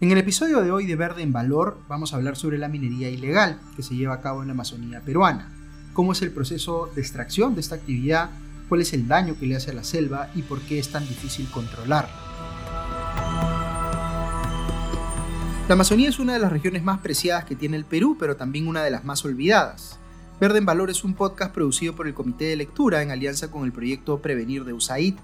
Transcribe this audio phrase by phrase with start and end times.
[0.00, 3.10] En el episodio de hoy de Verde en Valor vamos a hablar sobre la minería
[3.10, 5.48] ilegal que se lleva a cabo en la Amazonía peruana,
[5.92, 8.30] cómo es el proceso de extracción de esta actividad,
[8.68, 11.02] cuál es el daño que le hace a la selva y por qué es tan
[11.02, 12.14] difícil controlarla.
[15.66, 18.68] La Amazonía es una de las regiones más preciadas que tiene el Perú, pero también
[18.68, 19.98] una de las más olvidadas.
[20.40, 23.64] Verde en Valor es un podcast producido por el Comité de Lectura en alianza con
[23.64, 25.16] el proyecto Prevenir de USAID,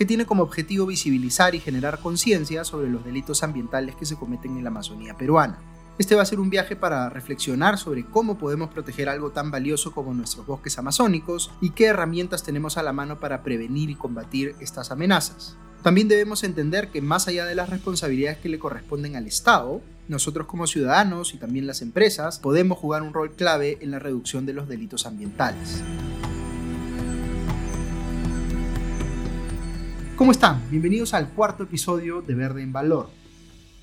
[0.00, 4.56] que tiene como objetivo visibilizar y generar conciencia sobre los delitos ambientales que se cometen
[4.56, 5.58] en la Amazonía peruana.
[5.98, 9.92] Este va a ser un viaje para reflexionar sobre cómo podemos proteger algo tan valioso
[9.92, 14.54] como nuestros bosques amazónicos y qué herramientas tenemos a la mano para prevenir y combatir
[14.58, 15.58] estas amenazas.
[15.82, 20.46] También debemos entender que más allá de las responsabilidades que le corresponden al Estado, nosotros
[20.46, 24.54] como ciudadanos y también las empresas podemos jugar un rol clave en la reducción de
[24.54, 25.82] los delitos ambientales.
[30.20, 30.68] ¿Cómo están?
[30.70, 33.08] Bienvenidos al cuarto episodio de Verde en Valor.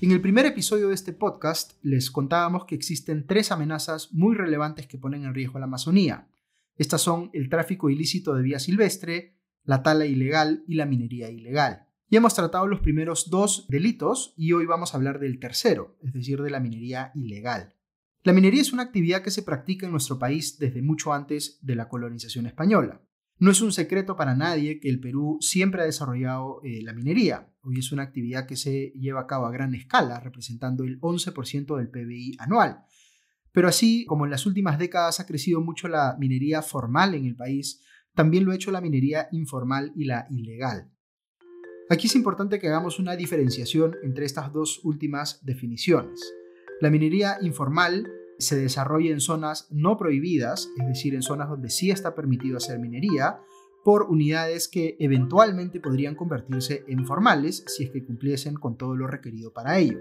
[0.00, 4.86] En el primer episodio de este podcast les contábamos que existen tres amenazas muy relevantes
[4.86, 6.28] que ponen en riesgo la Amazonía.
[6.76, 11.88] Estas son el tráfico ilícito de vía silvestre, la tala ilegal y la minería ilegal.
[12.08, 16.12] Ya hemos tratado los primeros dos delitos y hoy vamos a hablar del tercero, es
[16.12, 17.74] decir, de la minería ilegal.
[18.22, 21.74] La minería es una actividad que se practica en nuestro país desde mucho antes de
[21.74, 23.02] la colonización española.
[23.40, 27.48] No es un secreto para nadie que el Perú siempre ha desarrollado eh, la minería.
[27.60, 31.76] Hoy es una actividad que se lleva a cabo a gran escala, representando el 11%
[31.76, 32.80] del PBI anual.
[33.52, 37.36] Pero así como en las últimas décadas ha crecido mucho la minería formal en el
[37.36, 37.80] país,
[38.12, 40.90] también lo ha hecho la minería informal y la ilegal.
[41.90, 46.34] Aquí es importante que hagamos una diferenciación entre estas dos últimas definiciones.
[46.80, 48.04] La minería informal
[48.38, 52.78] se desarrolla en zonas no prohibidas, es decir, en zonas donde sí está permitido hacer
[52.78, 53.40] minería,
[53.84, 59.06] por unidades que eventualmente podrían convertirse en formales si es que cumpliesen con todo lo
[59.06, 59.98] requerido para ello.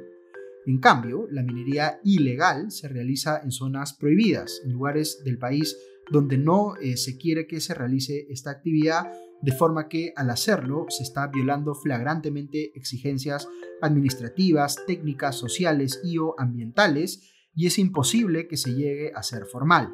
[0.66, 5.78] En cambio, la minería ilegal se realiza en zonas prohibidas, en lugares del país
[6.12, 9.12] donde no eh, se quiere que se realice esta actividad,
[9.42, 13.48] de forma que al hacerlo se está violando flagrantemente exigencias
[13.82, 19.92] administrativas, técnicas, sociales y o ambientales, y es imposible que se llegue a ser formal.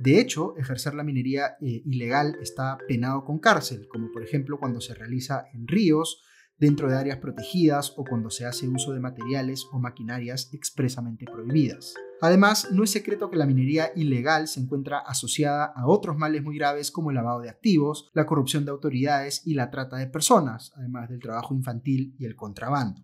[0.00, 4.80] De hecho, ejercer la minería eh, ilegal está penado con cárcel, como por ejemplo cuando
[4.80, 6.24] se realiza en ríos,
[6.58, 11.94] dentro de áreas protegidas o cuando se hace uso de materiales o maquinarias expresamente prohibidas.
[12.20, 16.56] Además, no es secreto que la minería ilegal se encuentra asociada a otros males muy
[16.56, 20.72] graves como el lavado de activos, la corrupción de autoridades y la trata de personas,
[20.76, 23.02] además del trabajo infantil y el contrabando.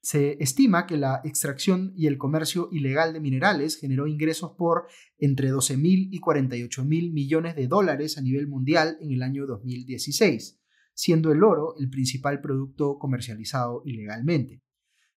[0.00, 4.86] Se estima que la extracción y el comercio ilegal de minerales generó ingresos por
[5.18, 10.60] entre 12.000 y 48.000 millones de dólares a nivel mundial en el año 2016,
[10.94, 14.62] siendo el oro el principal producto comercializado ilegalmente.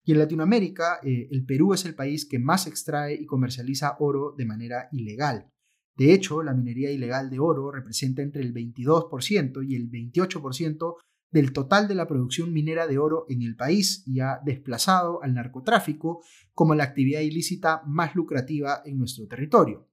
[0.03, 4.33] Y en Latinoamérica, eh, el Perú es el país que más extrae y comercializa oro
[4.35, 5.51] de manera ilegal.
[5.95, 10.95] De hecho, la minería ilegal de oro representa entre el 22% y el 28%
[11.31, 15.33] del total de la producción minera de oro en el país y ha desplazado al
[15.33, 16.21] narcotráfico
[16.53, 19.87] como la actividad ilícita más lucrativa en nuestro territorio.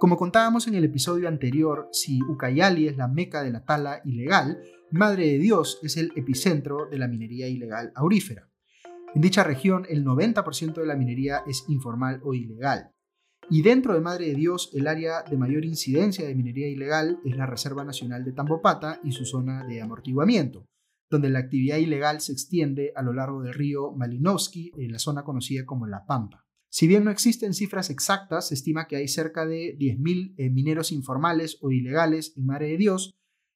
[0.00, 4.58] Como contábamos en el episodio anterior, si Ucayali es la meca de la tala ilegal,
[4.90, 8.48] Madre de Dios es el epicentro de la minería ilegal aurífera.
[9.12, 12.93] En dicha región, el 90% de la minería es informal o ilegal.
[13.50, 17.36] Y dentro de Madre de Dios, el área de mayor incidencia de minería ilegal es
[17.36, 20.66] la Reserva Nacional de Tambopata y su zona de amortiguamiento,
[21.10, 25.24] donde la actividad ilegal se extiende a lo largo del río Malinowski, en la zona
[25.24, 26.44] conocida como La Pampa.
[26.70, 30.90] Si bien no existen cifras exactas, se estima que hay cerca de 10.000 eh, mineros
[30.90, 33.14] informales o ilegales en Madre de Dios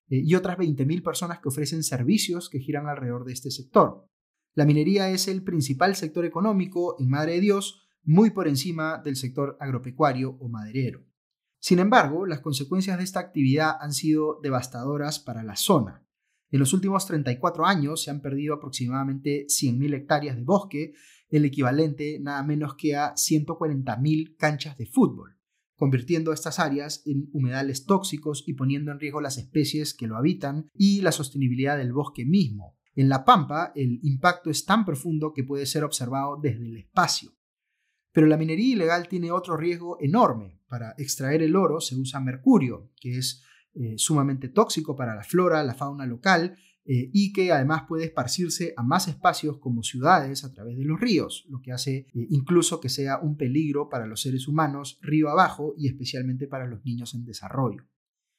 [0.08, 4.06] eh, y otras 20.000 personas que ofrecen servicios que giran alrededor de este sector.
[4.54, 9.16] La minería es el principal sector económico en Madre de Dios, muy por encima del
[9.16, 11.04] sector agropecuario o maderero.
[11.60, 16.06] Sin embargo, las consecuencias de esta actividad han sido devastadoras para la zona.
[16.50, 20.92] En los últimos 34 años se han perdido aproximadamente 100.000 hectáreas de bosque,
[21.28, 25.36] el equivalente nada menos que a 140.000 canchas de fútbol,
[25.76, 30.70] convirtiendo estas áreas en humedales tóxicos y poniendo en riesgo las especies que lo habitan
[30.72, 32.78] y la sostenibilidad del bosque mismo.
[32.94, 37.37] En la pampa, el impacto es tan profundo que puede ser observado desde el espacio.
[38.18, 40.58] Pero la minería ilegal tiene otro riesgo enorme.
[40.66, 43.44] Para extraer el oro se usa mercurio, que es
[43.74, 48.74] eh, sumamente tóxico para la flora, la fauna local eh, y que además puede esparcirse
[48.76, 52.80] a más espacios como ciudades a través de los ríos, lo que hace eh, incluso
[52.80, 57.14] que sea un peligro para los seres humanos río abajo y especialmente para los niños
[57.14, 57.86] en desarrollo.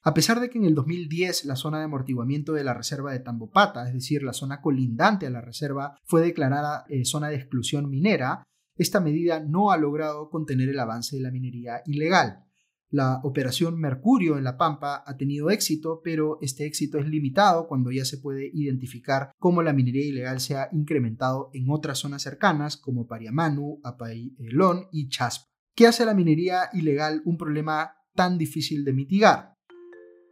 [0.01, 3.19] A pesar de que en el 2010 la zona de amortiguamiento de la reserva de
[3.19, 8.43] Tambopata, es decir, la zona colindante a la reserva, fue declarada zona de exclusión minera,
[8.79, 12.45] esta medida no ha logrado contener el avance de la minería ilegal.
[12.89, 17.91] La operación Mercurio en La Pampa ha tenido éxito, pero este éxito es limitado cuando
[17.91, 22.77] ya se puede identificar cómo la minería ilegal se ha incrementado en otras zonas cercanas
[22.77, 25.45] como Pariamanu, Apailón y Chaspa.
[25.75, 29.53] ¿Qué hace la minería ilegal un problema tan difícil de mitigar?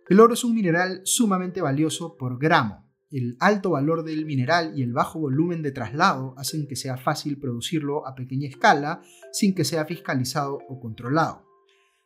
[0.09, 2.86] El oro es un mineral sumamente valioso por gramo.
[3.09, 7.39] El alto valor del mineral y el bajo volumen de traslado hacen que sea fácil
[7.39, 9.01] producirlo a pequeña escala
[9.31, 11.47] sin que sea fiscalizado o controlado.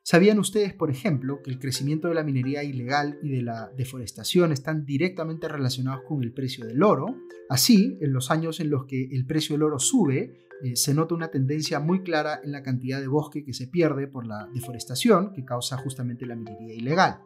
[0.04, 4.52] ¿Sabían ustedes, por ejemplo, que el crecimiento de la minería ilegal y de la deforestación
[4.52, 7.16] están directamente relacionados con el precio del oro?
[7.50, 11.16] Así, en los años en los que el precio del oro sube, eh, se nota
[11.16, 15.34] una tendencia muy clara en la cantidad de bosque que se pierde por la deforestación
[15.34, 17.22] que causa justamente la minería ilegal.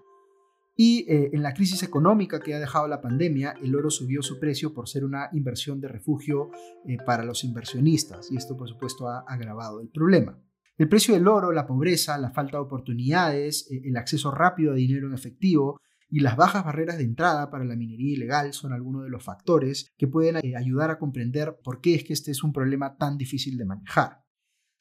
[0.77, 4.39] Y eh, en la crisis económica que ha dejado la pandemia, el oro subió su
[4.39, 6.51] precio por ser una inversión de refugio
[6.86, 10.38] eh, para los inversionistas y esto por supuesto ha agravado el problema.
[10.77, 14.75] El precio del oro, la pobreza, la falta de oportunidades, eh, el acceso rápido a
[14.75, 15.80] dinero en efectivo
[16.10, 19.94] y las bajas barreras de entrada para la minería ilegal son algunos de los factores
[19.98, 23.57] que pueden ayudar a comprender por qué es que este es un problema tan difícil
[23.57, 24.25] de manejar.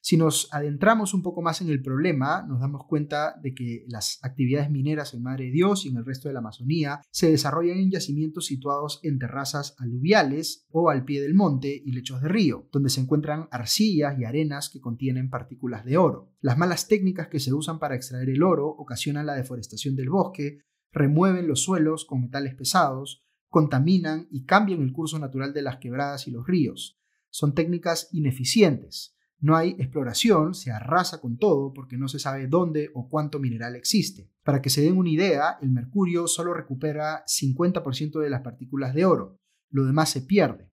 [0.06, 4.19] Si nos adentramos un poco más en el problema, nos damos cuenta de que las
[4.23, 7.79] actividades mineras en Madre de Dios y en el resto de la Amazonía se desarrollan
[7.79, 12.69] en yacimientos situados en terrazas aluviales o al pie del monte y lechos de río,
[12.71, 16.35] donde se encuentran arcillas y arenas que contienen partículas de oro.
[16.43, 20.59] Las malas técnicas que se usan para extraer el oro ocasionan la deforestación del bosque,
[20.93, 26.29] remueven los suelos con metales pesados, contaminan y cambian el curso natural de las quebradas
[26.29, 27.01] y los ríos.
[27.31, 32.91] Son técnicas ineficientes no hay exploración, se arrasa con todo porque no se sabe dónde
[32.95, 34.31] o cuánto mineral existe.
[34.43, 39.05] Para que se den una idea, el mercurio solo recupera 50% de las partículas de
[39.05, 39.39] oro,
[39.71, 40.71] lo demás se pierde.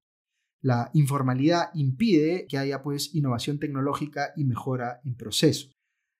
[0.61, 5.71] La informalidad impide que haya pues innovación tecnológica y mejora en proceso.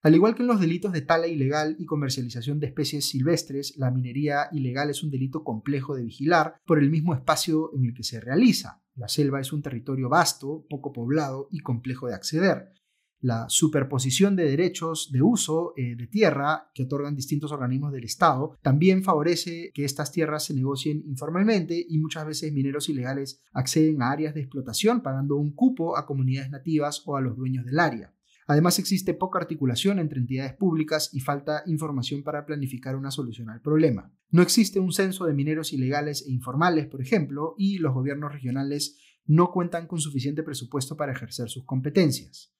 [0.04, 3.92] Al igual que en los delitos de tala ilegal y comercialización de especies silvestres, la
[3.92, 8.04] minería ilegal es un delito complejo de vigilar por el mismo espacio en el que
[8.04, 8.81] se realiza.
[8.96, 12.74] La selva es un territorio vasto, poco poblado y complejo de acceder.
[13.20, 18.58] La superposición de derechos de uso eh, de tierra que otorgan distintos organismos del Estado
[18.64, 24.10] también favorece que estas tierras se negocien informalmente y muchas veces mineros ilegales acceden a
[24.10, 28.12] áreas de explotación pagando un cupo a comunidades nativas o a los dueños del área.
[28.52, 33.62] Además existe poca articulación entre entidades públicas y falta información para planificar una solución al
[33.62, 34.14] problema.
[34.30, 38.98] No existe un censo de mineros ilegales e informales, por ejemplo, y los gobiernos regionales
[39.26, 42.54] no cuentan con suficiente presupuesto para ejercer sus competencias.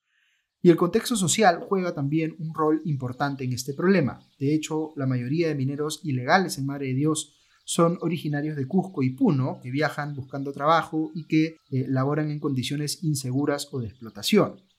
[0.62, 4.22] Y el contexto social juega también un rol importante en este problema.
[4.40, 7.36] De hecho, la mayoría de mineros ilegales en Madre de Dios
[7.66, 12.40] son originarios de Cusco y Puno, que viajan buscando trabajo y que eh, laboran en
[12.40, 14.71] condiciones inseguras o de explotación.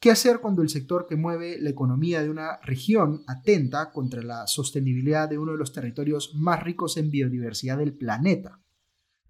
[0.00, 4.46] ¿Qué hacer cuando el sector que mueve la economía de una región atenta contra la
[4.46, 8.60] sostenibilidad de uno de los territorios más ricos en biodiversidad del planeta?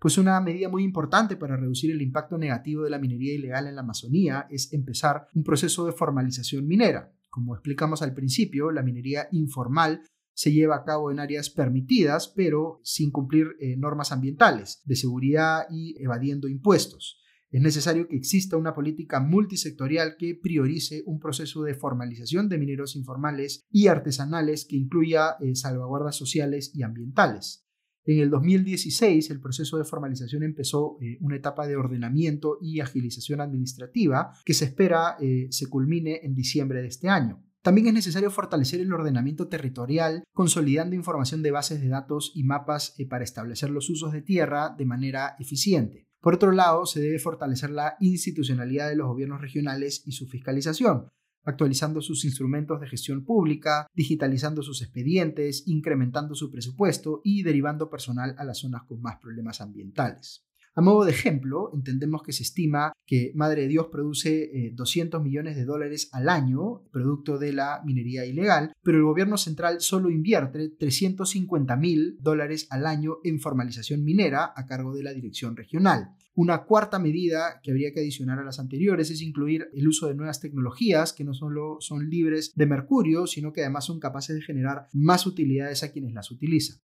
[0.01, 3.77] Pues una medida muy importante para reducir el impacto negativo de la minería ilegal en
[3.77, 7.13] la Amazonía es empezar un proceso de formalización minera.
[7.31, 10.03] Como explicamos al principio, la minería informal
[10.35, 15.67] se lleva a cabo en áreas permitidas, pero sin cumplir eh, normas ambientales, de seguridad
[15.71, 17.23] y evadiendo impuestos.
[17.51, 22.97] Es necesario que exista una política multisectorial que priorice un proceso de formalización de mineros
[22.97, 27.65] informales y artesanales que incluya eh, salvaguardas sociales y ambientales.
[28.05, 33.41] En el 2016, el proceso de formalización empezó eh, una etapa de ordenamiento y agilización
[33.41, 37.43] administrativa que se espera eh, se culmine en diciembre de este año.
[37.63, 42.95] También es necesario fortalecer el ordenamiento territorial, consolidando información de bases de datos y mapas
[43.09, 46.07] para establecer los usos de tierra de manera eficiente.
[46.27, 51.07] Por otro lado, se debe fortalecer la institucionalidad de los gobiernos regionales y su fiscalización,
[51.45, 58.35] actualizando sus instrumentos de gestión pública, digitalizando sus expedientes, incrementando su presupuesto y derivando personal
[58.39, 60.45] a las zonas con más problemas ambientales.
[60.79, 65.25] A modo de ejemplo, entendemos que se estima que Madre de Dios produce 200 eh,
[65.25, 70.11] millones de dólares al año, producto de la minería ilegal, pero el gobierno central solo
[70.11, 76.11] invierte 350 mil dólares al año en formalización minera a cargo de la dirección regional.
[76.35, 80.15] Una cuarta medida que habría que adicionar a las anteriores es incluir el uso de
[80.15, 84.43] nuevas tecnologías que no solo son libres de mercurio, sino que además son capaces de
[84.43, 86.77] generar más utilidades a quienes las utilizan.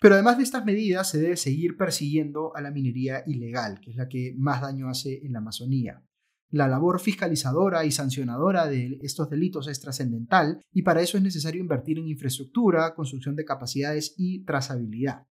[0.00, 3.96] Pero además de estas medidas, se debe seguir persiguiendo a la minería ilegal, que es
[3.96, 6.02] la que más daño hace en la Amazonía.
[6.50, 11.60] La labor fiscalizadora y sancionadora de estos delitos es trascendental y para eso es necesario
[11.60, 15.26] invertir en infraestructura, construcción de capacidades y trazabilidad.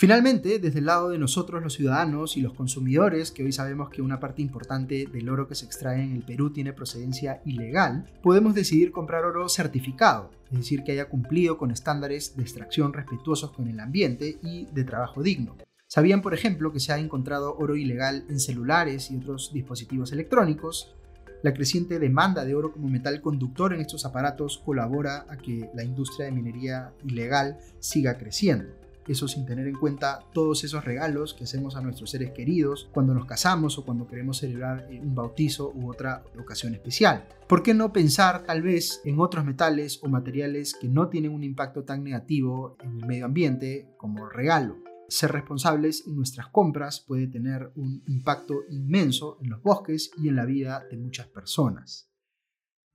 [0.00, 4.00] Finalmente, desde el lado de nosotros los ciudadanos y los consumidores, que hoy sabemos que
[4.00, 8.54] una parte importante del oro que se extrae en el Perú tiene procedencia ilegal, podemos
[8.54, 13.68] decidir comprar oro certificado, es decir, que haya cumplido con estándares de extracción respetuosos con
[13.68, 15.58] el ambiente y de trabajo digno.
[15.86, 20.94] ¿Sabían, por ejemplo, que se ha encontrado oro ilegal en celulares y otros dispositivos electrónicos?
[21.42, 25.84] La creciente demanda de oro como metal conductor en estos aparatos colabora a que la
[25.84, 28.79] industria de minería ilegal siga creciendo
[29.10, 33.14] eso sin tener en cuenta todos esos regalos que hacemos a nuestros seres queridos cuando
[33.14, 37.26] nos casamos o cuando queremos celebrar eh, un bautizo u otra ocasión especial.
[37.48, 41.42] ¿Por qué no pensar tal vez en otros metales o materiales que no tienen un
[41.42, 44.76] impacto tan negativo en el medio ambiente como regalo?
[45.08, 50.36] Ser responsables en nuestras compras puede tener un impacto inmenso en los bosques y en
[50.36, 52.09] la vida de muchas personas.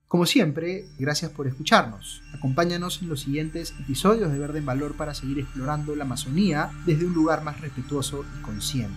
[0.08, 2.22] Como siempre, gracias por escucharnos.
[2.32, 7.06] Acompáñanos en los siguientes episodios de Verde en Valor para seguir explorando la Amazonía desde
[7.06, 8.96] un lugar más respetuoso y consciente.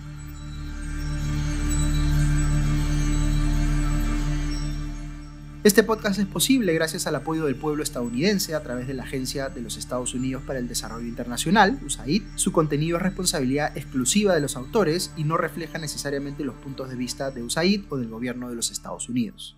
[5.65, 9.49] Este podcast es posible gracias al apoyo del pueblo estadounidense a través de la Agencia
[9.49, 12.23] de los Estados Unidos para el Desarrollo Internacional, USAID.
[12.37, 16.97] Su contenido es responsabilidad exclusiva de los autores y no refleja necesariamente los puntos de
[16.97, 19.58] vista de USAID o del gobierno de los Estados Unidos.